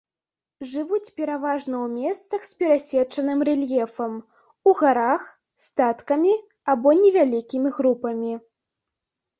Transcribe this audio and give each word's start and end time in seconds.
Жывуць 0.69 1.13
пераважна 1.19 1.75
ў 1.85 1.97
месцах 1.97 2.47
з 2.47 2.53
перасечаным 2.63 3.39
рэльефам, 3.51 4.17
у 4.71 4.75
гарах, 4.81 5.31
статкамі 5.69 6.33
або 6.77 6.89
невялікімі 7.05 7.69
групамі. 7.79 8.33